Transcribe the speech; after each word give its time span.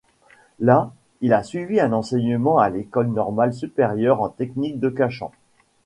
Là, 0.59 0.91
il 1.21 1.31
a 1.31 1.43
suivi 1.43 1.79
un 1.79 1.93
enseignement 1.93 2.57
à 2.57 2.71
l’école 2.71 3.09
normale 3.09 3.53
supérieure 3.53 4.23
en 4.23 4.29
techniques 4.29 4.79
de 4.79 4.89
Cachan. 4.89 5.31